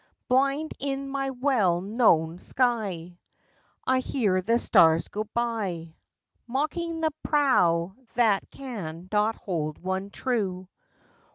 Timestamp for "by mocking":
5.25-7.01